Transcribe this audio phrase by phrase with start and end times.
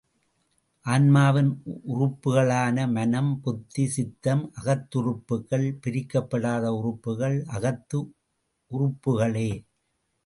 [0.85, 1.51] ஆன்மாவின்
[1.93, 7.99] உறுப்புக்களான மனம், புத்தி, சித்தம், அகத்துறுப்புக்கள், பிரிக்கப்படாத உறுப்புகள் அகத்து
[8.71, 9.49] உறுப்புக்களே.